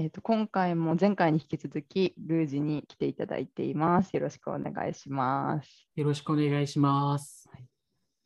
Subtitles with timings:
[0.00, 4.16] えー、と今回も前回に引き続き、宮司に来ていただいています。
[4.16, 5.86] よろしくお願いします。
[5.94, 7.50] よろしくお願いします。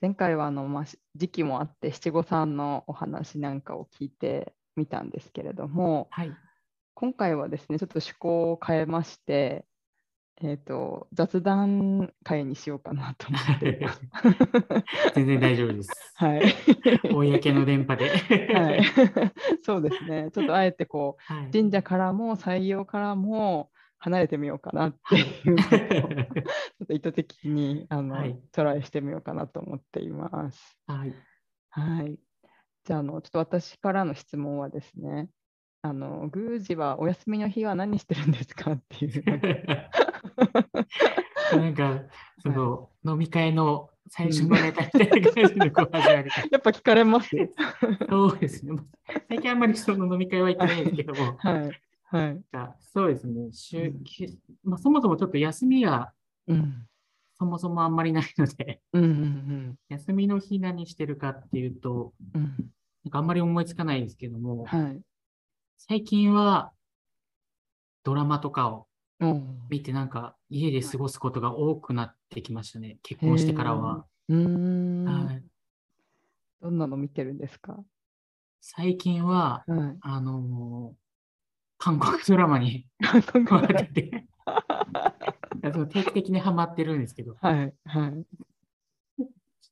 [0.00, 6.32] 前回はあの、まあ、し時期もあって、七五三のお話なんかを聞いてみたんですけれども、はい。
[6.94, 9.64] 今回はですね、ちょっと趣向を変えまして、
[10.42, 13.86] えー、と雑談会にしようかなと思って。
[15.14, 15.90] 全然大丈夫です。
[16.16, 16.54] はい。
[17.12, 18.10] 公の電波で。
[18.52, 18.82] はい、
[19.62, 20.30] そうですね。
[20.32, 21.46] ちょっとあえてこはい。
[21.46, 30.78] う神社からも採用からも離れてみようかなっていうことをちょっと意図的にあの、はいトライしてみようかなと思っています。
[30.86, 31.14] はい。
[31.70, 32.18] はい。
[32.84, 35.28] じゃあ、あのちょっと私からの質問はですね、
[35.80, 39.24] あの宮司はお休みの日は何してるんですかっていう。
[41.52, 42.02] なんか
[42.42, 47.30] その、飲み会の最初のネタみたいな感じのこう始まり方 やっぱ聞かれます
[48.08, 48.78] そうですね。
[49.28, 51.80] 最近あんまりその飲み会は行ってないんですけども、はい。
[52.04, 52.42] はい。
[52.52, 53.50] あそうですね。
[53.52, 56.12] 週うんきまあ、そもそもちょっと休みが
[56.46, 56.86] うん。
[57.36, 62.42] そもそもあんまりないので、うんうん休みの日何してるかっていうと、うん。
[62.42, 62.72] うん。
[63.04, 65.00] なんかあんまり思いつかないですけども、はい。
[65.78, 66.72] 最近は
[68.04, 68.84] ドラマとかをうん
[69.70, 72.98] 見てなんか家で過ごすことが多くなってきましたね。
[73.02, 74.06] 結婚してからは。
[74.28, 75.04] うーん。
[75.04, 75.42] はい
[76.60, 77.78] どんなの見てるんですか？
[78.62, 79.96] 最近は、はい。
[80.00, 81.04] あのー
[81.76, 84.26] 韓国ドラマにハマ語ってて、
[85.90, 87.74] 定期的にハマってるんですけど、はい。
[87.84, 88.12] はい。
[88.12, 88.24] ね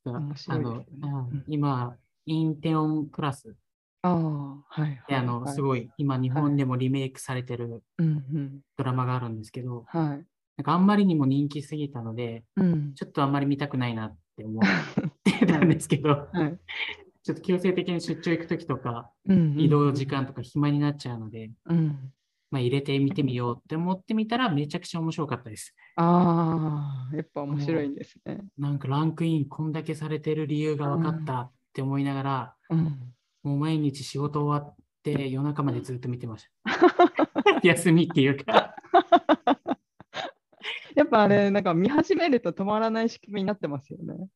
[0.05, 0.85] あの、
[1.47, 3.55] 今、インテオンクラス
[4.03, 5.01] ああ、はい。
[5.07, 7.83] で、あの、はいすごい、今日本でもリメイクされてる。
[8.77, 10.25] ドラマがあるんですけど、はい。
[10.57, 12.93] なんかあんまりにも人気すぎたので、うん。
[12.95, 14.63] ちょっとあんまり見たくないなって思 っ
[15.23, 16.59] てたんですけど、はい。
[17.23, 20.05] ちょっと強制的に出張行くときとか、うん移動時。
[20.05, 22.13] 間とか暇になっちゃうので、うん。
[22.51, 25.73] まあ、入れてみてみようって思ってみたらめちゃくちゃ面白かったです。
[25.95, 28.43] ああ、やっぱ面白いんですね。
[28.57, 33.13] なんかランクインこんだけされてる理由が分かったって思いながら、うん。
[33.43, 37.61] もう毎日仕事終わって夜中までずっと見てました。
[37.63, 38.75] 休みっていうか。
[40.95, 44.27] やっぱあれ、なんか見始めると止まらない仕組みになってますよね。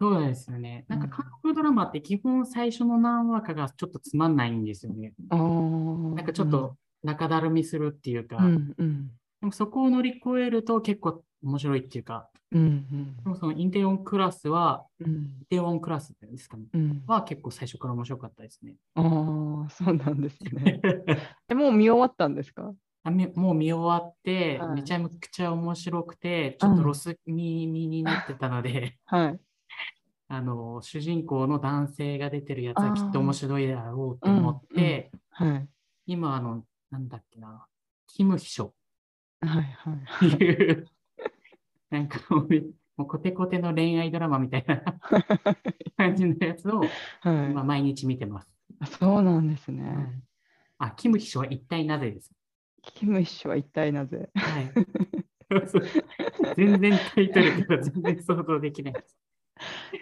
[0.00, 0.84] そうなんですよね。
[0.88, 5.14] なんかうん韓国ドラマって基本最初の何話かがちょっとつまんないんですよね。
[5.28, 9.08] なんかちょっと中だるみするっていうか、うんうん。
[9.40, 15.06] でもそこを乗り越えると結構面白いっていうか、うんでもそのインテオンクラスは、うん。
[15.06, 16.64] うんインテオンクラスですかね。
[16.72, 17.02] うん。
[17.06, 18.76] は結構最初から面白かったですね。
[18.94, 20.80] ああ、そうなんですね。
[21.48, 22.72] え、もう見終わったんですか？
[23.04, 29.40] あみもう見終わって、はいめちゃくちゃ面白くて、ちょっとロス耳になってたので、 はい。
[30.28, 35.68] あの、主人公の男性が出てるやつはきっと面白いだろうと思っうんて、はい。
[36.06, 37.66] 今、あの、なんだっけな、
[38.06, 38.72] キム秘書
[39.40, 39.62] はい。
[39.64, 40.28] はい。
[40.28, 40.86] いう、
[41.92, 42.48] なんかもう
[42.96, 44.82] もうコテコテの恋愛ドラマみたいな
[45.96, 46.88] 感じのやつを、はい
[47.50, 48.50] 今毎日見てます。
[48.80, 50.22] あそうなんですはいね。
[50.78, 52.32] あ、キム秘書は一体なぜです？
[52.82, 54.30] キム秘書は一体なぜ？
[54.34, 54.72] はい。
[56.56, 59.18] 全然タイトルから全然想像できないです。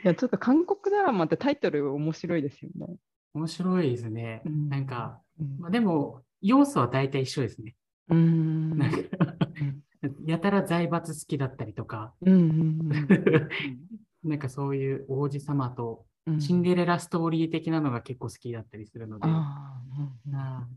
[0.05, 2.87] いや、ちょっと韓国ドラマってタイトル面白いですよね。
[3.35, 4.43] 面白いですね。
[4.47, 7.75] うんなんか、うんまあ、でも、要素は大体一緒ですね。
[8.09, 8.79] うーん。
[8.79, 8.99] なんか
[9.61, 9.83] うん
[10.25, 12.89] やたら財閥好きだったりとか、うんうん
[14.23, 16.41] なんかそういう王子様とうん。
[16.41, 20.35] シンデレラストーリー的なのが結構好きだったりするので、ああーうん。
[20.37, 20.69] あ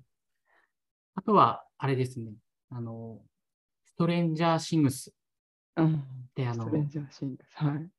[1.16, 2.34] あとは、あれですね、
[2.70, 3.20] あの、
[3.86, 5.14] ストレンジャーシングス。
[5.76, 6.04] うん。
[6.34, 7.56] で、あのスト、レンジャーシングス。
[7.56, 7.90] はい。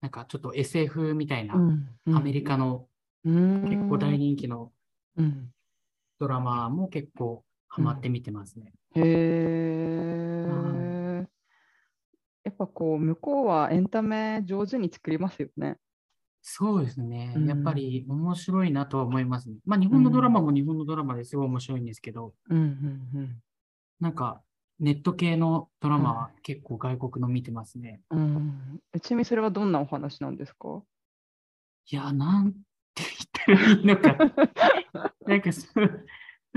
[0.00, 2.86] なんかちょっと SF みたいな、うんアメリカの
[3.24, 3.62] うん。
[3.68, 4.72] 結構大人気の
[5.16, 5.52] うん。
[6.18, 8.72] ドラマも結構ハマって見てますね。
[8.94, 10.48] へえ。
[11.18, 11.26] やっ
[12.58, 15.76] ぱこう、向こうはエンタメ上手に作りますよね。
[16.42, 17.32] そうですね。
[17.36, 19.56] うんやっぱり面白いなとは思いますね。
[19.66, 23.42] まあ日本のドラマも日本のドラマですごい面白いんですけど、うんうん
[24.00, 24.40] なんか
[24.78, 28.00] ネット系のドラマは結構外国の見てますね。
[28.10, 28.80] うん。
[29.02, 30.80] ちなみにそれはどんなお話なんですか？
[31.90, 33.02] いや、なんて
[33.46, 34.16] 言ったらいいのか。
[35.26, 35.80] なんかそ、スト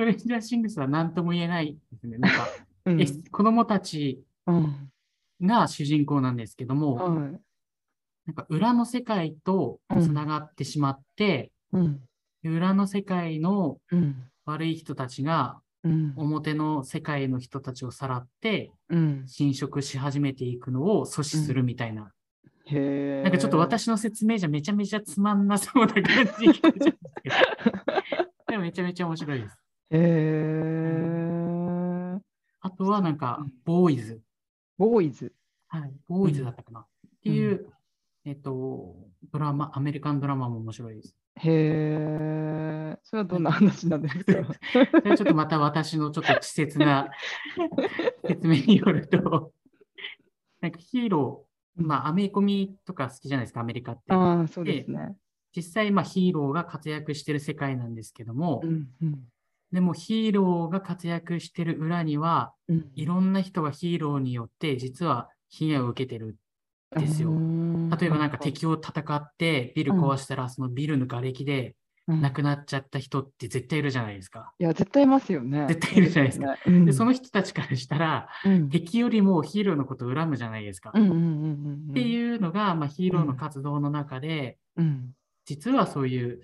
[0.05, 2.19] レンジャーシングスは何とも言えないですね。
[2.19, 2.47] なんか、
[2.85, 4.90] うんで子供たちうん。
[5.41, 7.41] が主人公なんですけども、はい。
[8.27, 12.01] なんか裏の世界とつながってしまって、うん。
[12.43, 14.15] 裏の世界のうん。
[14.45, 16.13] 悪い人たちがうん。
[16.15, 19.23] 表の世界の人たちをさらってうん。
[19.27, 22.11] 侵食し始めていくのを阻止するみたいな。
[22.65, 23.23] へえ。
[23.23, 26.03] なんかちょっと私の説明じゃめちゃめちゃつまんなそうな感
[26.39, 27.35] じに聞こえちゃうんですけど。
[28.47, 29.57] でもめちゃめちゃ面白いです。
[29.89, 31.31] へえ。
[32.63, 34.21] あとはなんかうん、ボーイズ。
[34.89, 35.31] ボーイズ。
[35.67, 36.79] はい、ボーイズだったかな。
[36.81, 36.85] っ
[37.23, 37.67] ていう、
[38.25, 38.95] えっと、
[39.31, 41.15] ドラマ、アメリカンドラマも面白いです。
[41.35, 42.99] へえ。
[43.03, 44.53] それはどんな話なんですか？
[44.73, 47.09] それはちょっとまた私のちょっと稚拙な
[48.27, 49.53] 説明によると、
[50.61, 54.13] なんかヒーロー、まあアメコミとか好きじゃないですか、アメリカって。
[54.13, 55.15] ああ、そうですね。
[55.55, 58.89] 実際、まあヒーローが活躍してる世界なんですけども、うん。
[59.01, 59.30] うん。
[59.71, 66.37] でもヒーローが活躍してる裏には、うんいろんな人がヒーローによって実は被害を受けてる
[66.97, 67.29] ですよ
[67.99, 71.75] 例えばなんか敵を戦ってビル壊したら、そのビルの瓦礫で
[72.07, 74.51] うん亡くなっちゃった人って絶対いるじゃないですか。
[74.59, 75.67] いや、絶対いますよね。
[75.69, 76.57] 絶対いるじゃないですか。
[76.65, 80.89] うんで、その人たちからしたら、うん敵よりもヒーローのことを恨むじゃないですか。
[80.89, 80.93] っ。
[80.93, 85.11] ていうのが、まあ、ヒーローの活動の中で、うん。
[85.45, 86.41] 実はそういう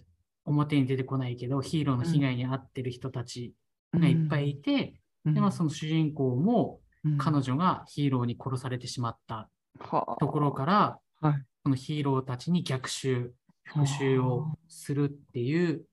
[0.48, 3.54] 表に出てこないけど、ヒーローの被害に遭ってる人たち
[3.94, 7.18] がいっぱいいて、うん、でまあ、その主人公もうん。
[7.18, 9.50] 彼女がヒーローに殺されてしまった
[9.80, 10.16] はあ。
[10.20, 11.44] ところから、はい。
[11.64, 13.34] そのヒーローたちに逆襲、
[13.64, 15.86] 復讐をするっていう。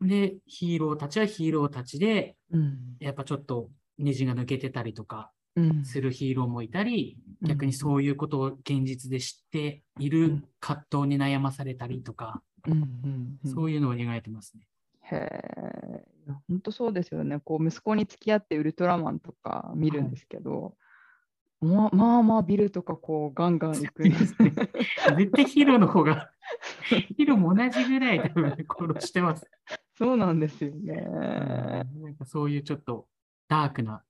[0.00, 2.78] で、ヒーローたちはヒーローたちで、うん。
[3.00, 5.84] やっぱちょっとネジが抜けてたりとかうん。
[5.84, 14.66] するヒーローもいたり、逆にそういうことを現実で知っている葛藤に悩まされたりとか、うんうんうんそういうのを描いてますね。
[15.02, 16.04] へえ、
[16.48, 17.40] 本当そうですよね。
[17.40, 20.76] こう息子に付き合ってウルトラマンとか見るんですけど、
[21.60, 24.52] まあまあまあビルとかこうガンガン行くんですね。
[25.16, 26.30] 絶対ヒーローの方が、
[27.16, 28.56] ヒーローも同じぐらい多分
[28.96, 29.46] 殺してます。
[29.96, 30.94] そうなんですよね。
[30.94, 33.06] なんかそういうちょっと
[33.48, 34.02] ダークな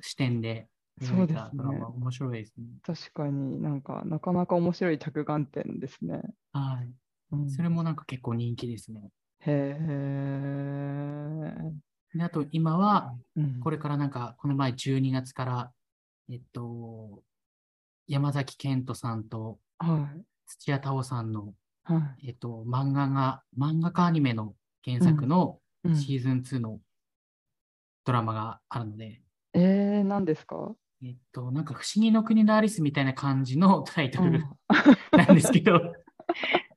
[0.00, 0.68] 視点で
[1.00, 2.66] 描いたドラマ、面白いですね。
[2.82, 6.22] 確かになんかなかなか面白い着眼点ですね。
[6.52, 6.92] はい。
[7.32, 9.10] うんそれもなんか結構人気ですね。
[9.40, 11.54] へえ。
[12.14, 15.72] であと今は、うんこれからなんか、この前12月から、
[16.30, 17.22] えっと、
[18.08, 20.22] 山崎賢人さんとはい。
[20.46, 21.54] 土屋太鳳さんの、
[21.84, 22.28] はい。
[22.28, 24.54] えっと、漫画が、漫画かアニメの
[24.84, 26.78] 原作のうんシーズン2の
[28.04, 29.22] ドラマがあるので、
[29.54, 30.74] えー、何ですか？
[31.02, 35.80] えっと、なんか不思議の国のアリスみたいな感じのタイトルうんなんですけど、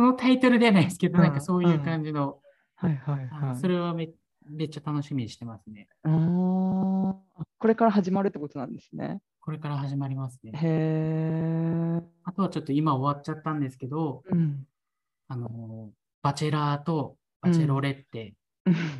[0.00, 2.38] そのタイトルではないですけど、うんなんかそういう感じの、
[2.76, 3.56] はいはいあはい。
[3.58, 4.08] それはめ
[4.48, 5.88] めっちゃ楽しみにしてますね。
[6.04, 6.08] あ
[7.58, 9.20] これから始まるってことなんですね。
[9.40, 10.52] これから始まりますね。
[10.54, 12.02] へえ。
[12.24, 14.66] あとはちょっと今終わっちゃったんですけど、うん。
[15.28, 15.90] あの、
[16.22, 18.32] バチェラーとバチェロレッテ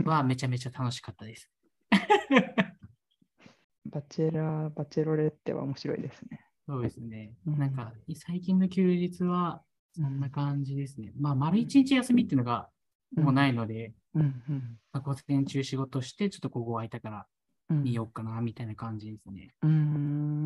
[0.04, 1.50] はめちゃめちゃ楽しかったです。
[3.86, 6.44] バチェラー、バチェロレッテは面白いですね。
[6.68, 7.32] そうですね。
[7.46, 9.62] うんなんか、最近の休日は
[9.94, 11.12] そんな感じですね。
[11.16, 12.70] まあ、丸一日休みっていうのが
[13.16, 17.26] もうないので、うんうんまあ午前中仕事して、ちょっとここ空いたから
[17.68, 17.84] うん。
[17.84, 19.54] 見ようかな、みたいな感じですね。
[19.62, 20.44] うーん。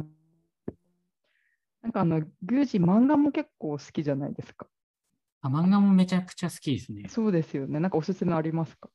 [1.82, 4.66] なんかあの、宮司漫画も結構好きじゃないですか。
[5.42, 7.04] あ漫画もめちゃくちゃ好きですね。
[7.08, 7.80] そうですよね。
[7.80, 8.88] なんかおすすめありますか？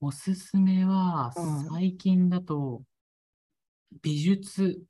[0.00, 2.82] おすすめはうん、最近だと、
[4.02, 4.82] 美術、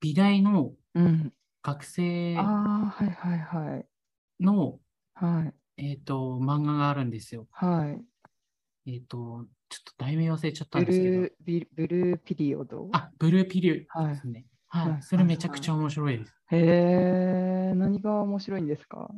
[0.00, 1.32] 美大のうん。
[1.62, 3.88] 学生ああ、はいはいはい。
[4.40, 4.80] の、
[5.14, 5.58] はい。
[5.78, 7.48] えっと、漫画があるんですよ。
[7.52, 8.08] はい。
[8.86, 12.88] えっと、ちょっと題名忘れちゃったブんですけどル、ービブルーピリオド？
[12.92, 14.46] あ、ブルーピリオはいですね。
[14.68, 14.96] はい。
[14.96, 16.34] はいそれめちゃくちゃ面白いです。
[16.50, 16.56] へ
[17.72, 19.10] え、何が面白いんですか？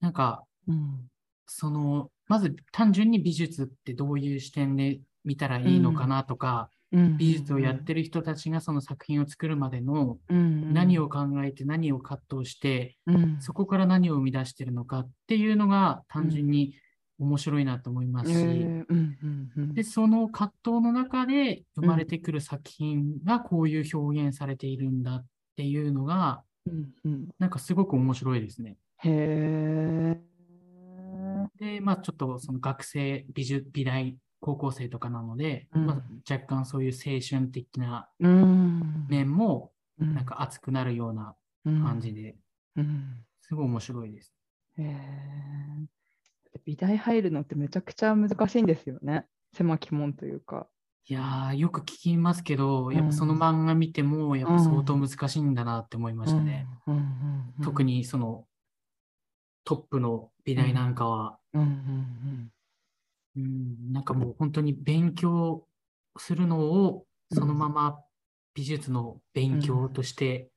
[0.00, 1.08] なんか、うん。
[1.46, 16.74] その、まず単純に美術ってどういう視点で見たらいいのかなとか、美術をやってる人たちがその作品を作るまでの何を考えて何を葛藤して、うん、そこから何を生み出してるのかっていうのが単純に
[17.18, 18.66] 面白いなと思いますし、
[19.74, 26.42] で、その葛藤の中で生まれてくる作品がこういう表現されているんだっていうのが、
[27.38, 28.76] なんかすごく面白いですね。
[28.98, 30.20] へえ。
[31.58, 39.06] で、まあちょっとその学生、美術、美大、高校生とかなので、うんまあ、若干そういう青春的なうん。
[39.08, 39.70] 面も
[40.00, 42.34] うんなんか熱くなるような感じで、
[42.76, 43.24] うん。
[43.40, 44.34] すごい面白いです。
[44.78, 46.58] へえ。
[46.64, 49.26] 美大入るのってめちゃくちゃ難しいんですよね。
[49.54, 50.66] 狭き門というか。
[51.08, 56.66] いやー、よく聞きますけど、やっぱその漫画見ても、やっぱ相当難しいんだなって思いましたね。
[57.62, 58.46] 特にその
[59.64, 62.50] トップの美大なんかは、うん
[63.34, 65.66] なんかもう本当に勉強
[66.18, 67.98] するのをそのまま
[68.54, 70.50] 美術の勉強として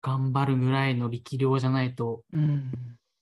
[0.00, 2.22] 頑張るぐらいの力量じゃないと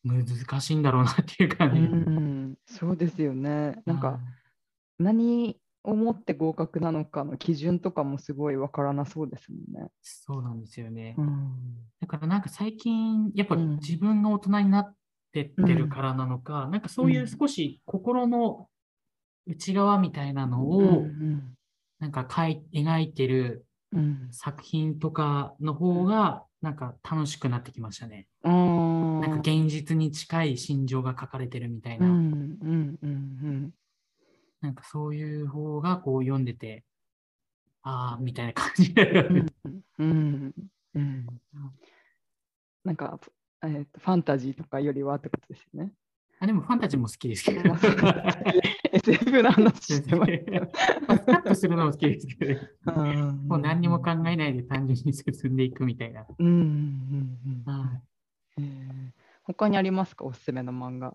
[0.05, 1.81] 難しいんだろうなっていう感じ。
[1.81, 3.77] うん、そうですよね。
[3.87, 4.21] なんか
[4.99, 9.91] 何をもって合格なのかの基準とかもすごいわからなそうですもんね。
[10.03, 11.15] そうなんですよね。
[11.17, 11.53] うん、
[12.01, 14.95] だからなんか最近、やっぱ自分が大人になっ
[15.33, 18.67] てってるからなのか、うん、なんかそういう少し心の
[19.51, 21.11] 内側みたいなのを、
[21.99, 23.67] なんか描い描いてる
[24.31, 28.29] 作品とかの方が、なんか楽しくなってきましたね。
[28.45, 32.07] なんか現実に近い心情が書かれてるみたいな。
[34.61, 36.85] なんかそういう方がこう読んでて、
[37.83, 39.11] ああ、みたいな感じで、
[39.99, 40.55] うん。
[40.95, 41.27] うん。
[42.85, 43.19] なんか、
[43.63, 45.93] えーと、ファンタジーとかよりはってことですよね。
[46.43, 47.75] あでもファンタジーも好きですけど。
[48.93, 50.67] SF の話してますけど。
[50.67, 52.55] スカッとするのも好きですけ
[52.87, 56.25] ど、もう何にも考えないで単純に進んでいくみたいな。
[56.39, 58.01] うんうんうん、は
[58.57, 58.63] い、
[59.45, 60.25] 他にありますか？
[60.25, 61.15] おすすめの漫画。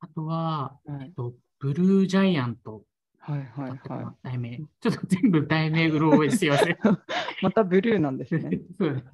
[0.00, 2.82] あとは、えっと、ブルージャイアント。
[3.18, 4.16] はいはいはい。
[4.22, 4.58] 題名。
[4.80, 6.78] ちょっと全部題名うろ覚えすいません。
[7.42, 8.60] またブルーなんですね。
[8.78, 9.04] そう、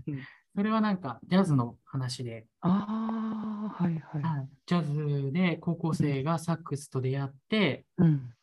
[0.54, 2.46] それはなんかジャズの話で。
[2.60, 4.48] ああ、はいはい。
[4.66, 8.34] ジャズで高校生がサックスと出会って、うん、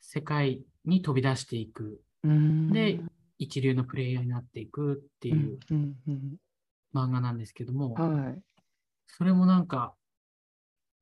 [0.00, 2.00] 世界に飛び出していく。
[2.24, 3.00] で、
[3.38, 5.58] 一流のプレイヤーになっていくっていう
[6.94, 8.40] 漫画なんですけども、はい、
[9.06, 9.94] それもなんか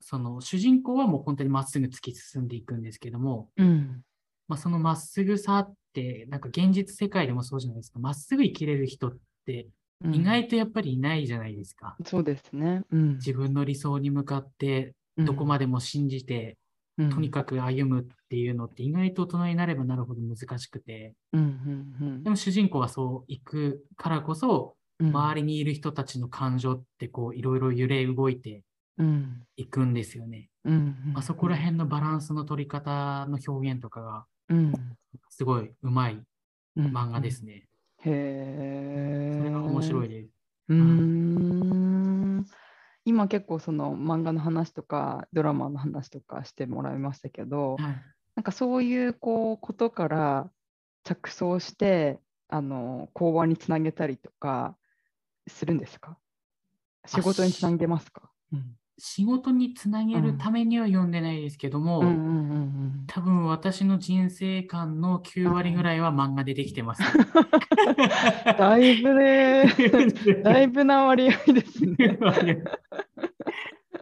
[0.01, 4.03] その主人公はもう本当にまっすぐ突き進んでいくんですけども、うん、
[4.49, 9.17] まあ、そのまっすぐさって、なんか現実世界でもそうじゃないですか、まっすぐ生きれる人っ
[9.47, 9.69] て
[10.05, 11.97] 意外とやっぱりいないじゃないですか。
[11.99, 16.59] うん、そうですね、うん、自分の理想に向かってどこまでも信じて、
[16.97, 28.63] とにかく歩むっていうのって意外と大人になればなるほど難しくて、でも主人公はそう行くからこそ、周りにいる人たちの感情ってこういろいろ揺れ動いて
[29.57, 30.49] いくんですよね。
[30.65, 34.27] うん、あそこら辺のバランスの取り方の表現とかが、
[35.29, 36.23] すごいうまい
[36.79, 37.69] 漫画ですね。
[38.05, 39.35] へえ。
[39.39, 40.31] それが面白いです。
[40.69, 41.46] うん
[43.17, 48.03] 今結構その漫画の話とかドラマの話とかしてもらいましたけど、はい、
[48.35, 50.51] なんかそういうこうことから
[51.03, 54.77] 着想してあの講話につなげたりとか
[55.49, 56.19] するんですか？
[57.07, 62.01] 仕事につなげますか、うん、仕事につなげるためには読んでないですけども、
[63.07, 67.03] 多分私の人生観の9割ぐらいは漫画でできてます。
[68.59, 69.65] だいぶね、
[70.43, 72.19] だいぶな割合ですね。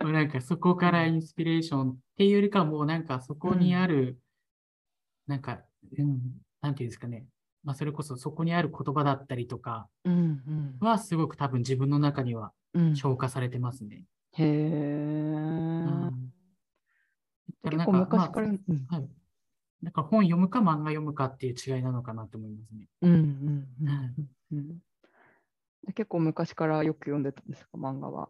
[0.01, 4.17] なんかそこからインスピレーションっていうよりかもうなんかそこにある、うん、
[5.27, 5.63] なんか、
[5.99, 6.21] うん、
[6.61, 7.27] なんていうんですかね、
[7.65, 9.89] まあ、それこそそこにある言葉だったりとか
[10.79, 12.53] はすごく多分自分の中には
[12.95, 14.05] 消化されてますね。
[14.37, 16.33] へえ、うん。
[17.65, 18.55] 結構昔から、ま
[18.91, 19.09] あ、はい。
[19.83, 22.89] だから本読むか漫画読むかっていう違いなのかなと思いますね。
[23.03, 23.69] うんうん
[24.51, 24.61] うん、う
[25.91, 28.29] ん、結構昔からよく読んでたんですか、漫画は？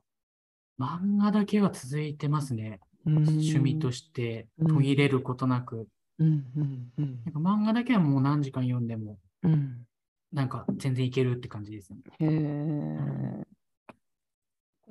[0.80, 2.80] 漫画だけは続いてますね。
[3.06, 5.88] 趣味として途切れることなく。
[6.18, 9.86] うんうんうん、なんか漫画だけはもう何時間読んでも、うん、
[10.32, 11.98] なんか全然いけるって感じですね。
[12.18, 13.44] へえ。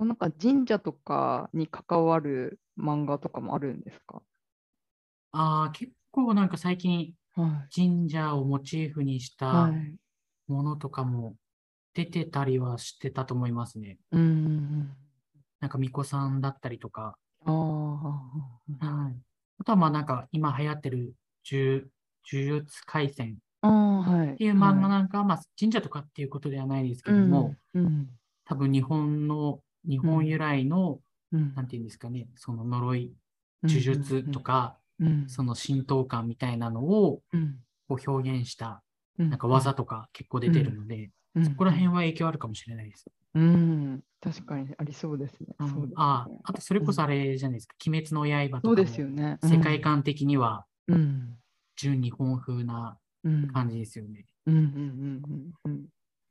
[0.05, 4.21] なんか神社とかに関わる漫画とかもあるんですか？
[5.31, 7.13] ああ、結構なんか最近、
[7.75, 9.71] 神社をモチーフにした
[10.47, 11.35] ものとかも
[11.93, 13.97] 出てたりはしてたと思いますね。
[14.11, 14.91] うん。
[15.59, 17.17] なんか巫女さんだったりとか。
[17.45, 18.85] ああ。
[18.85, 19.15] はい。
[19.59, 21.15] あとはまあなんか今流行ってる
[21.51, 21.85] 呪
[22.21, 27.55] 術廻戦っていう漫画なんかは、まあ神社とかっていうことではないですけども、
[28.45, 30.99] 多分日本の日本由来の、
[31.31, 33.13] うん、なんていうんですかね、その呪い、
[33.63, 37.21] 呪術とか、うん、その浸透感みたいなのを、
[37.87, 38.83] こう表現した、
[39.17, 41.11] なんか技とか結構出てるので、
[41.43, 43.05] そこら辺は影響あるかもしれないです。
[43.35, 45.55] うん、確かにありそうですね。
[45.59, 49.37] そうああとそれこそあれじゃないですか、鬼滅の刃とかですよね。
[49.41, 50.65] 世界観的には、
[51.75, 52.97] 純日本風な
[53.53, 54.25] 感じですよね。
[54.45, 54.55] うん。
[54.55, 54.63] うん。
[54.63, 55.53] うん。
[55.65, 55.85] うん。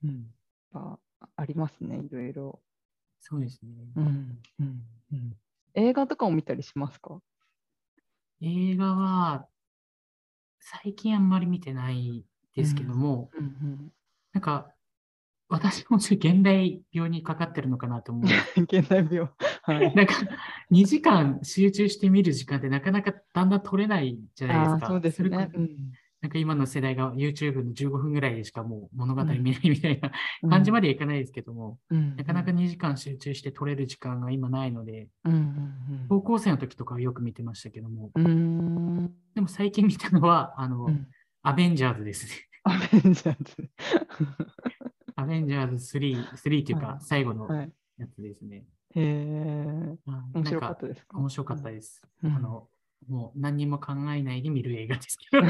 [0.04, 0.26] うん。
[0.74, 0.98] あ
[1.36, 2.60] ありますね、いろいろ。
[3.24, 3.70] そうですね。
[3.94, 5.36] うんうんうん、
[5.74, 7.20] 映画とかを見たりしますか？
[8.40, 9.46] 映画は、
[10.58, 12.24] 最近あんまり見てない
[12.56, 13.92] ですけども、うんうん、
[14.32, 14.72] なんか、
[15.48, 18.24] 私も現代病にかかってるのかなと思う。
[18.64, 19.30] 現代病。
[19.62, 19.94] はい。
[19.94, 20.14] なんか、
[20.72, 24.86] 2時間集中して見る時間ってなかなかだんだん取れないじゃないですか。
[24.88, 25.48] そうですね。
[26.22, 30.12] なんか今の世代が YouTube の15分ぐらいでしかもう物語見ないみたいな
[30.48, 40.88] 感じまでいかないですけども、うん、なかなか2時間集中して撮れる時間が今ないので、うんうんうん、高校生の時とかはよく見てましたけども、でも最近見たのは、あの、
[41.42, 42.26] アベンジャーズです。
[42.30, 42.32] ね。
[42.62, 43.70] アベンジャーズ。
[45.16, 46.74] アベンジャーズ3、3とい。
[46.76, 48.64] うか最後のやつですね。
[48.94, 49.96] へえ。
[50.34, 51.18] 面白かったですか？
[51.18, 52.00] 面白かったです。
[52.22, 52.68] あの
[53.08, 55.42] もう何にも考えないで見る映画ですけど。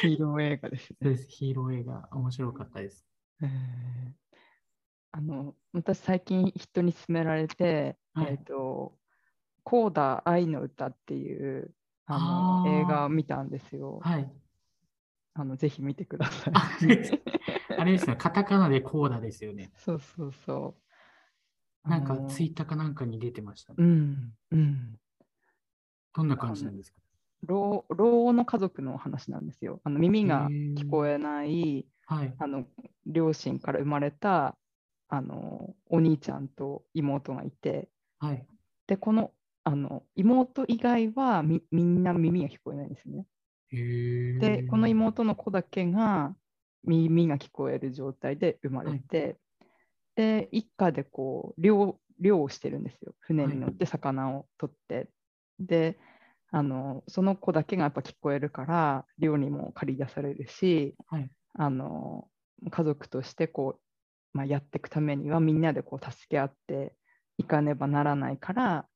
[0.00, 1.16] ヒーロー映画ですね。
[1.28, 3.06] ヒーロー映画、面白かったです。
[3.42, 3.48] えー、
[5.12, 8.94] あの私、最近人に勧められて、はい、えっ、ー、と、
[9.62, 11.74] コーダ愛の歌っていう
[12.06, 14.00] あの映画を見たんですよ。
[14.02, 14.32] はい。
[15.34, 16.54] あのぜひ見てください。
[17.78, 19.70] あれですね、カタカナでコーダですよね。
[19.76, 20.89] そうそうそう。
[21.84, 23.76] なんかツイッターかなんかに出てましたね。
[23.78, 24.32] うん。
[24.50, 24.98] うん。
[26.14, 27.00] どんな感じなんですか？
[27.46, 29.80] 老老の家族の話なんですよ。
[29.84, 32.66] あの耳が聞こえない、はい、あの
[33.06, 34.56] 両親から生まれた
[35.08, 38.46] あのお兄ちゃんと妹がいて、はい、
[38.86, 39.32] でこの
[39.64, 43.24] あの妹以外はみみんな耳が聞こえないんですね。
[43.70, 46.34] でこの妹の子だけが
[46.84, 49.36] 耳が聞こえる状態で生まれて、はい、
[50.16, 53.14] で一家でこう漁漁をしてるんですよ。
[53.20, 55.06] 船に乗って魚を取って、はい、
[55.60, 55.98] で
[56.52, 62.28] あのその子だけがやっぱ聞こえるから漁にも借り出されるし、はい、あの
[62.70, 63.78] 家族としてこ
[64.34, 66.94] う、まあ、やっていくためにはみんなでこう助け合って
[67.38, 68.86] いかねばならないから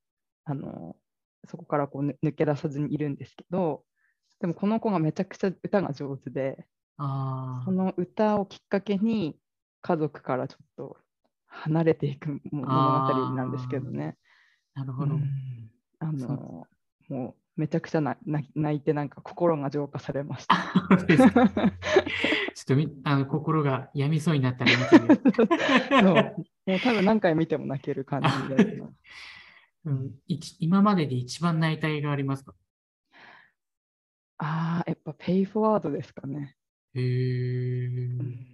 [0.43, 0.95] あの
[1.49, 3.83] そこからこう抜け出さずにいるんですけど
[4.41, 6.65] でもこの子がめちゃくちゃ歌が上手で
[6.97, 9.37] その歌をきっかけに
[9.81, 10.97] 家族からちょっと
[11.63, 12.71] 離れていく物語
[13.35, 14.17] なんですけどね。
[14.73, 15.15] なるほど。
[15.99, 16.67] あの
[17.09, 20.55] もうめちゃくちゃな泣いてなんか心が浄化されました。
[20.55, 25.21] ちょっとみあの心が病みそうになったら見てみる。
[25.35, 28.81] そうもう多分何回見ても泣ける感じで。
[29.85, 30.11] うん、
[30.59, 32.55] 今までで一番泣いた映画ありますか？
[34.39, 36.57] ああ、やっぱペイフォワードですかね。
[36.95, 38.49] へえ、うん、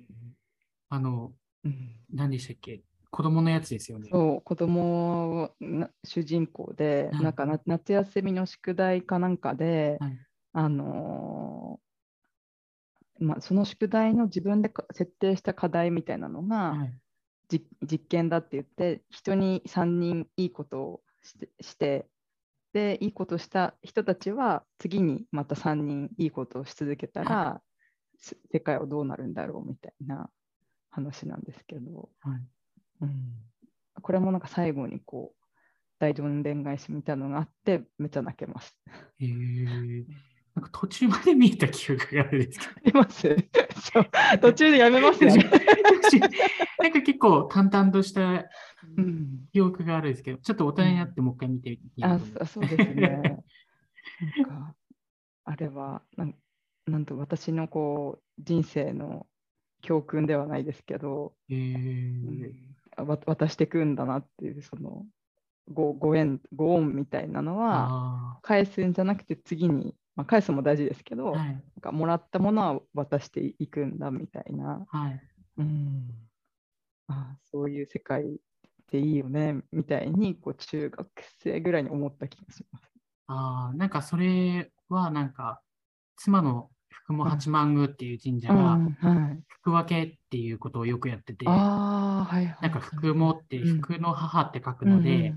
[0.90, 1.34] あの、
[1.64, 2.84] うん、何でしたっけ？
[3.12, 4.10] 子供のやつですよね。
[4.10, 5.52] そう、子供
[6.06, 10.17] 主人公で、はい、なんか夏休みの宿題かなんかで、はい、
[10.54, 16.93] あのー、まあ、その宿題の自分で設定した課題みたいなのが、はい、
[17.50, 22.08] 実験だって言って、人に3人いいことをしてして
[22.74, 27.62] でいいことした人たちは次にまた3人いいことをし続けたら、は
[28.17, 30.30] い、世界はどうなるんだろうみたいな
[30.89, 32.39] 話なんですけど、はい
[33.02, 33.34] うん、
[34.02, 35.42] これもなんか最後にこう
[36.00, 38.76] 大どんでん返しみたいなのがあってめっちゃ泣けます。
[39.20, 40.06] へえ。
[40.56, 43.00] なんか途中まで見えた記憶があるんですけど。
[43.00, 43.36] います？
[44.42, 45.44] 途中でやめますよね。
[46.80, 48.50] なんか結構淡々とした
[49.54, 53.44] 記憶があるんですけど、ちょっと大人になってもう一回見てみていいあそうですね。
[54.38, 54.76] なんか、
[55.46, 56.36] あれはなん
[56.88, 59.28] なんと私のこう人生の
[59.82, 61.54] 教訓ではないですけど、え。
[61.54, 65.06] ーうん、渡していくんだなっていうその
[65.72, 75.22] ごご縁ご恩みたいなのは返すんじゃなくて次にまあ、返すも大事ですけど、はい、なんかもらったものは渡していくんだみたいな、はい、
[75.58, 76.10] うん。
[77.08, 78.40] あそういう世界
[78.92, 81.10] でいいよねみたいにこう中学
[81.44, 82.86] 生ぐらいに思った気がします。
[83.28, 85.62] あなんかそれはなんか
[86.18, 88.78] 妻の福も八幡宮っていう神社が、
[89.48, 95.34] 福分けっていうことをよくやってて、なんか福もって福の母って書くので、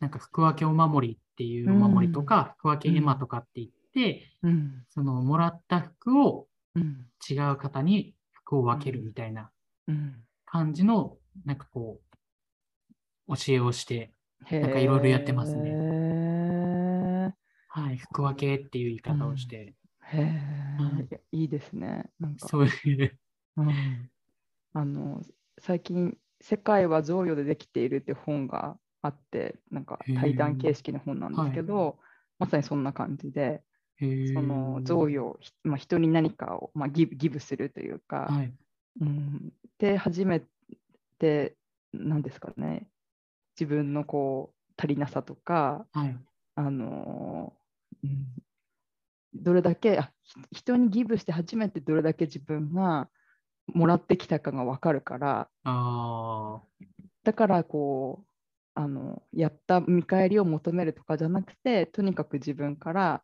[0.00, 3.68] なんか福分けお守りっていうお守りとか、福分け絵馬とかって言っ、
[4.42, 6.46] うん、そのもらった服を
[7.28, 9.50] 違う方に服を分けるみたいな
[10.44, 12.00] 感じの、なんかこ
[13.28, 14.12] う、教えをして、
[14.50, 17.34] なんかいろいろやってますね。
[17.68, 19.74] はい、服分けっていう言い方をして。
[20.12, 20.18] へ
[21.10, 21.44] え、い。
[21.44, 22.10] いですね。
[22.20, 22.48] なんか。
[22.48, 23.18] そういう、
[23.56, 24.10] うん、
[24.72, 25.22] あの
[25.58, 31.94] 最近「世界は贈与でできている」って本があってなんか対談形式の本なんですけど、はい、
[32.40, 33.62] まさにそんな感じで
[33.98, 34.04] そ
[34.42, 38.52] の贈与、まあ、人に何かを、まあ、ギブギブするというか、はい、
[39.00, 40.42] うん、で初め
[41.18, 41.56] て
[41.92, 42.88] 何ですかね。
[43.58, 46.16] 自分のこう足りなさとか、はい、
[46.56, 47.54] あの、
[48.04, 48.26] うん、
[49.42, 50.00] どれだけ
[50.52, 53.08] 人にギブして初めてどれだけ自分が
[53.66, 55.48] もらってきたかが分かるから。
[55.64, 56.60] あ
[57.24, 58.26] だからこう
[58.74, 63.22] あのやった見返りを求めるとかじゃなくてとにかく自分から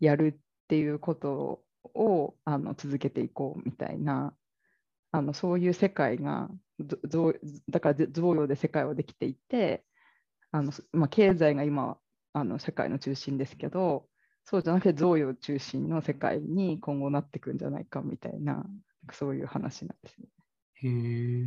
[0.00, 1.62] やるっていうこと
[1.94, 4.32] をあの続けていこうみたいな
[5.10, 6.48] あのそういう世界が
[7.68, 9.84] だから贈与で世界はできていて
[10.52, 11.98] あの、まあ、経済が今
[12.32, 14.06] あの社会の中心ですけど
[14.44, 18.64] そうじゃなくて贈与中心の世界に今後なっていくんじゃないかみたいな
[19.12, 20.28] そういう話なんですね。
[20.74, 21.46] へえ。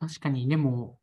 [0.00, 0.98] 確かに、でも、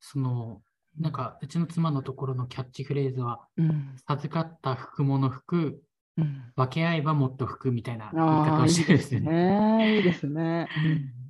[0.00, 0.62] その、
[0.98, 5.80] なんか、うちの妻のところのキャッチフレーズは、うん、授かった服物服、
[6.16, 9.96] うん、分け合えばもっと服みたいな言い方をしてるんですよね。
[9.98, 10.68] いいですね。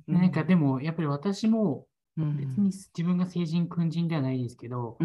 [0.07, 1.85] うん、なんかでも、やっぱり私も、
[2.17, 4.97] 別に自分が成人君人ではないですけど、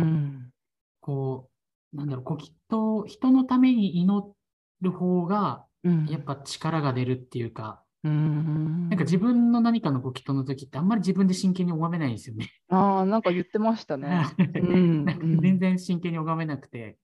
[1.01, 1.56] こう、
[1.92, 4.35] なんだろう、こうきっと人のために祈
[4.81, 5.64] る方が、
[6.09, 12.53] やっぱ力が出るっていうか、なんか自分の何かのご祈祷の時ってあんまり自分で真剣に拝めないんですよね。
[12.68, 14.27] ああ、なんか言ってましたね。
[15.40, 16.99] 全然真剣に拝めなくて。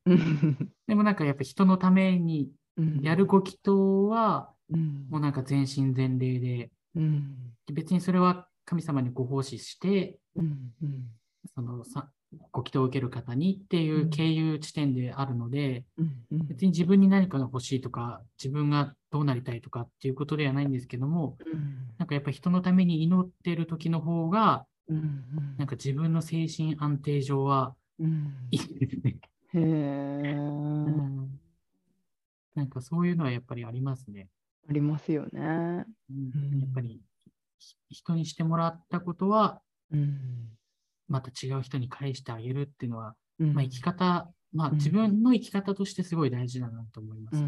[0.86, 2.50] でもなんかやっぱ人のために
[3.00, 4.52] やるご祈祷は、
[5.10, 6.70] もうなんか全身全霊で、
[7.72, 10.18] 別にそれは神様にご奉仕して、
[11.54, 12.10] そのさ
[12.50, 15.84] ご祈祷を受ける方にっていう経由地点であるので、
[16.30, 21.36] 別に自分に何かが欲しいとか、自分がどうなりたいとかっていうことではないんですけども、
[21.98, 24.66] なんかやっぱ人のために祈ってる時の方が、
[25.58, 27.74] なんか自分の精神安定上は
[28.50, 29.16] いいですね。
[29.54, 30.34] へ
[32.54, 34.28] なんかそういうのはやっぱりありますね。
[34.68, 35.84] ありますよね。
[36.10, 37.00] うん、やっぱり
[37.88, 39.60] 人にしてもらったことは、
[41.12, 47.44] また違う人に返してあげるっていうのは、うん、まあ、生き方、まあ、自分の生き方としてすごい大事だなと思います、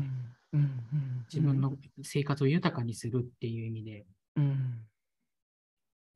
[1.32, 1.72] 自分の
[2.02, 4.06] 生活を豊かにするっていう意味で。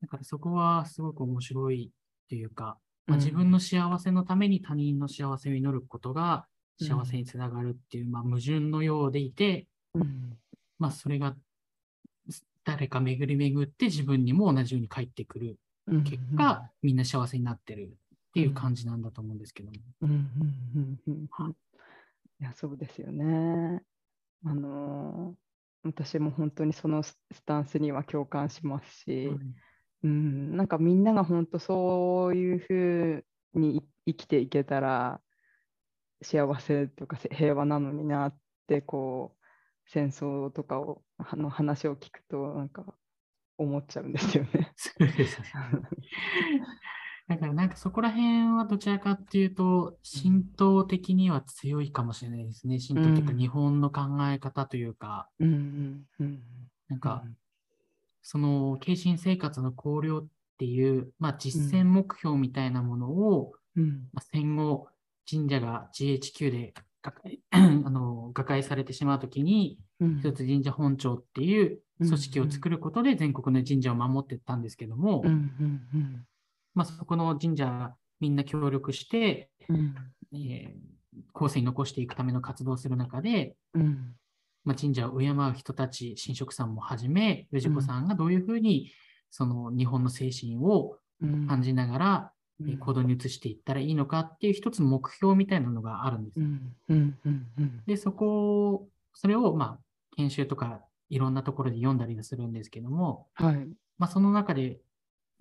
[0.01, 1.91] だからそこはすごく面白い
[2.29, 6.45] というか、まあ、自分の幸せのために他人の幸せを祈ることが
[6.79, 9.67] 幸せにつながるっていう、まあ、矛盾のようでいて、
[10.77, 11.35] まあ、それが
[12.63, 15.57] 誰か巡り巡って自分にも同じように返ってくる
[16.03, 17.97] 結果、みんな幸せになってる
[18.29, 19.77] っていう感じなんだと思うんですけども。
[21.49, 22.43] い。
[22.43, 23.81] や、そうですよね。
[24.45, 25.35] あの
[25.83, 29.29] 私も本当にそのスタンスには共感しますし、
[30.03, 33.23] うん、なんかみんなが本当そういうふ
[33.55, 35.21] うに生きていけたら
[36.21, 39.45] 幸せとか平和なのになってこう
[39.89, 41.01] 戦争とかを
[41.33, 42.85] の話を聞くとなんか
[43.59, 44.73] 思っちゃうん ですよね。
[47.27, 52.79] だからなんかそこら辺はどちらかっていうと、浸透的には強いかもしれないですね。
[52.79, 55.29] 浸透というか、日本の考え方というか、
[56.89, 57.23] なんか、
[58.23, 63.53] その、継心生活の考慮っていう、まあ、実践目標みたいなものを、
[64.11, 64.87] まあ、戦後、
[65.29, 66.73] 神社が GHQ で
[67.51, 69.79] あの瓦解されてしまうときに、
[70.21, 75.23] 一つ神社本庁っていう組織を作ることで全国の神社を守っていったんですけども、
[76.73, 79.49] まあ、そこの神社みんな協力して、
[80.33, 80.71] えー、
[81.33, 83.55] 後世に残していくための活動をする中で、
[84.63, 88.91] まあ、神社を敬う人たち、神職さんもはじめ、氏子さんがどういうふうに
[89.31, 90.97] その日本の精神を
[91.47, 92.29] 感じながら、うん、
[92.79, 96.25] 行動に移していったらいいのかっていう一つの目標みたいなのがあるん。
[96.25, 96.39] です。
[97.85, 99.79] で、そこそれをまあ
[100.15, 103.67] 研修とかいろんなところで読んだりするんですけども、はい、
[103.97, 104.79] まあ、その中で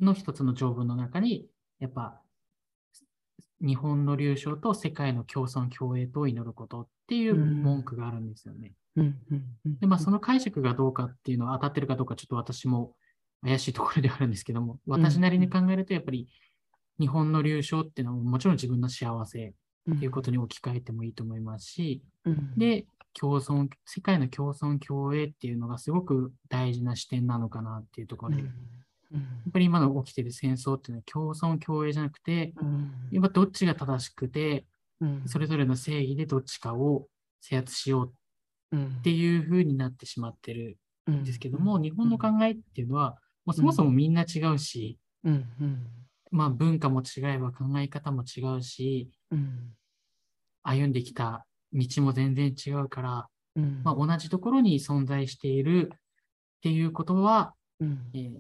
[0.01, 1.47] の一つの条文の中に、
[1.79, 2.21] やっぱ
[3.61, 8.73] 日本の流暢と世界の共存共栄と祈ることっていう文句があるんですよね。
[9.81, 12.95] で、まあ、その解釈がどうかっていうのは当たってるかどうかちょっと私も
[13.43, 16.29] 怪しいところであるんですけども、私なりに考えるとやっぱり
[17.01, 19.55] 日本の流暢っていうのはもちろん自分の幸せ
[19.95, 22.03] っていうことに置き換えてもいいと思いますし、
[22.57, 22.87] で、
[23.19, 28.37] 共存、世界の共存共栄っていうのがすごく大事な視点なのかなっていうところ。
[28.37, 28.49] で、うん。
[28.49, 32.53] やっぱり今の起きてる戦争っていうのは共存共栄じゃなくて、
[33.11, 34.67] やっぱどっちが正しくて、
[35.27, 37.07] それぞれの正義でどっちかを
[37.41, 38.13] 制圧しよ
[38.73, 40.77] うっていう風になってしまってる
[41.11, 44.99] んですけども、日本の考えっていうのは、もうそもそもみんな違うし、
[46.31, 49.11] まあ文化も違えば考え方も違うし、
[50.63, 55.99] 歩んできた道も全然違うから、うん、まあ、同じところに存在しているっ
[56.63, 58.31] ていうことは、うん、えー、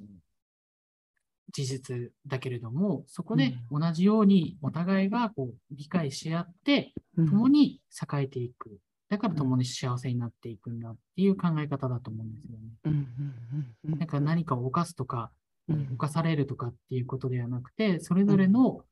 [1.53, 1.97] 事実
[2.27, 8.79] だけれども、そこで同じようにお互いがこう理解し合って、共に栄えていく。
[9.09, 12.45] だから共に幸せになっていくんだっていう考え方だと思うんです
[12.85, 13.97] よね。
[13.99, 15.31] なんか何かを犯すとか、
[15.69, 18.85] 犯されるとかっていうことではなくて、それぞれの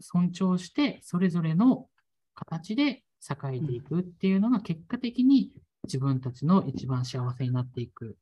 [0.00, 1.86] 尊重して、それぞれの
[2.34, 5.52] 形で栄えていくっていうのが結果的に
[5.84, 8.16] 自分たちの一番幸せになっていく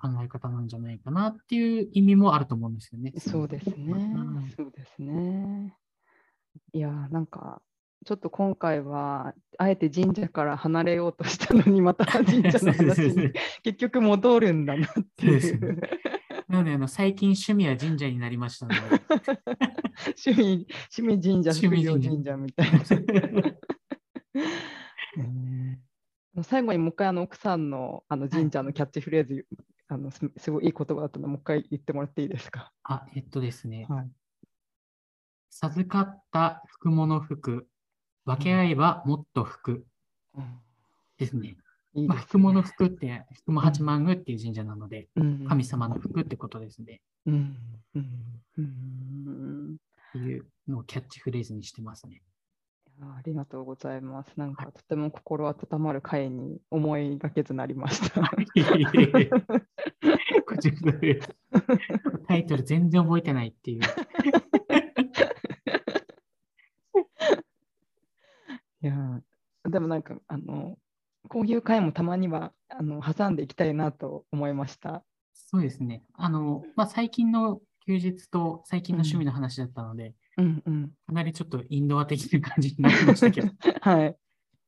[0.00, 3.12] 考え方なんじゃないかなっていう意味もあると思うんですよね。
[3.18, 3.74] そうですね。
[3.76, 5.74] うん、そうですね。
[6.72, 7.60] いや、なんか、
[8.06, 15.80] ちょっと今回は、あえて神社から離れようとしたのに、また神社の話に 結局戻るんだなっていう。
[16.50, 18.80] なのであの、最近趣味は神社になりましたので。
[20.26, 20.66] 趣味、
[20.98, 22.80] 趣味神社、趣味神社みたいな。
[26.42, 29.44] 最後にもう一回あの奥さんのあの神社のキャッチフレーズ、はい、
[29.88, 32.72] あのすごいいい言葉だったので、もう一回言ってもらっていいですか？
[32.82, 33.86] あ、えっとですね。
[33.88, 34.10] はい、
[35.50, 37.68] 授かった福物服、
[38.24, 39.86] 分け合えばもっと福、
[40.34, 40.58] うん、
[41.16, 41.56] ですね。
[41.94, 47.00] いいまあ、福物服って、福も八幡宮っていう神社なので、うん、神様の服ってことですね。
[47.26, 47.56] うん。
[47.96, 48.06] うん。
[48.58, 49.74] うん。
[49.74, 52.22] っていうのをキャッチフレーズにしてますね。
[53.02, 54.32] ありがとうございます。
[54.36, 58.30] なんかとても心温まる会に思いがけずなりました。
[62.28, 63.80] タイトル全然覚えてないっていう。
[68.82, 69.20] いや
[69.68, 70.69] でもなんかあの
[71.40, 75.02] こういう会もたまにはあの挟んでいきたいなと思いました。
[75.32, 76.02] そうですね。
[76.12, 83.48] あの、まあ、最近の休日と最近の趣味の話だったので、うんうん、かなりちょっとインドア的な感じになりましたけど、
[83.80, 84.16] はい。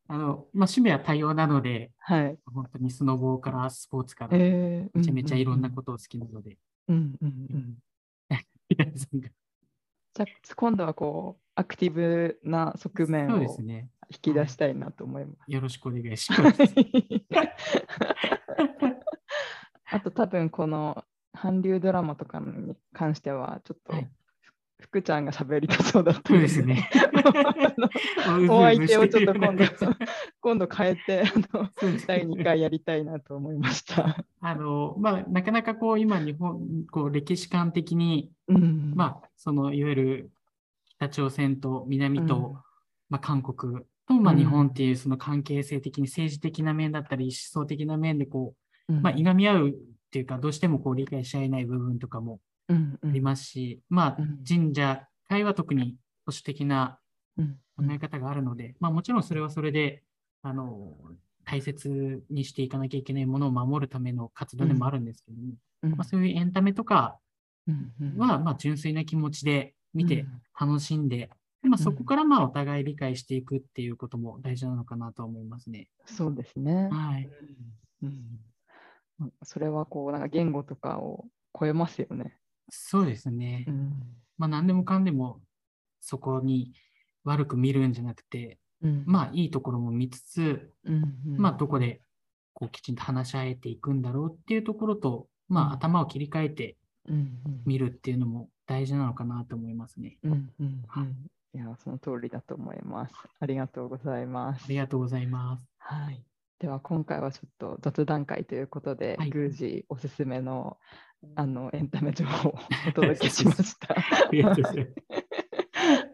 [0.08, 6.56] あの、まあ、趣味は多様なので、はい、本当にスノボーからスポーツから、めちゃめちゃいろんなことを好きなので。
[6.88, 7.78] うんうんうん。
[10.14, 13.56] じゃあ今度はこうアクティブな側面を
[14.12, 15.52] 引き出したいなと思います。
[15.52, 16.62] よろしくお願いします。
[19.86, 23.94] あと多分この韓流ドラマとかに関してはちょっと、
[24.82, 26.90] 福ちゃんが喋りたそうだったそうですね。
[28.50, 29.64] お相手をちょっと今度
[30.40, 31.70] 今度変えてあの
[32.06, 34.24] 第2回やりたいなと思いました。
[34.40, 40.30] あのまあ、なかなかこう今日本こう歴史観的に、うん、まあ、そのいわゆる
[40.96, 42.52] 北朝鮮と南と、うん、
[43.08, 48.54] まあ、韓国と、まあ、日本っていうその関係性的に政治的な面だったり思想的な面でこ
[48.88, 49.72] う、まあ、いがみ合うっ
[50.10, 56.98] ていうかどうしてもこう理解し合えない部分とかもありますし、まあ、神社会は特に保守的な
[57.36, 57.44] 考
[57.90, 60.02] え方があるので、まあ、もちろんそれはそれで、
[60.42, 60.94] あの、
[61.44, 67.18] 大切にしていかなきゃいけないものを守るための活動でもあるんですけども、うん、まあ、そういうエンタメとか
[68.16, 70.26] は、まあ、純粋な気持ちで見て
[70.58, 71.30] 楽しんで、で
[71.62, 75.88] まあ、そこからまあお互い理解していくっていうことも大事なのかなと思いますね。
[76.06, 76.88] そうですね。
[76.90, 77.28] はい。
[78.02, 81.26] うん、それはこうなんか言語とかを
[81.58, 82.36] 超えますよね。
[82.68, 83.64] そうですね。
[83.68, 83.92] うん、
[84.38, 85.40] まあ何でもかんでも
[86.00, 86.72] そこに
[87.24, 90.94] 悪く見るんじゃなくて、うん、まあいいところも見つつ、うん。
[90.94, 92.00] うん、まあどこで
[92.54, 96.76] こうきちんと話し合えていくんだろうっていうところと、まあ頭を切り替えて
[97.64, 100.18] 見るっていうのも大事なのかなと思いますね。
[100.24, 100.50] うん。
[100.58, 100.82] うん、
[101.54, 103.14] いや、その通りだと思います。
[103.40, 104.64] ありがとうございます。
[104.64, 105.68] ありがとうございます。
[105.78, 106.24] はい。
[106.58, 110.78] では今回はちょっと雑談会ということで、はい、宮司おすすめの
[111.34, 112.54] あのエンタメ情報を
[112.88, 113.94] お届けしました。
[113.98, 114.92] ありがとうございま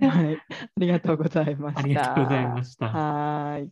[0.00, 0.06] す。
[0.18, 0.40] はい、あ
[0.78, 1.80] りがとうございました。
[1.80, 2.88] ありがとうございました。
[2.88, 3.70] はい。